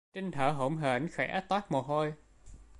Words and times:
Trinh 0.15 0.31
thở 0.31 0.49
hổn 0.51 0.77
hển 0.77 1.07
khẽ 1.11 1.41
toát 1.49 1.71
mồ 1.71 1.81
hôi 1.81 2.13